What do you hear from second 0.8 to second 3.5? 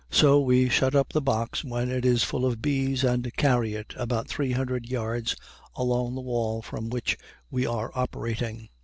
up the box when it is full of bees and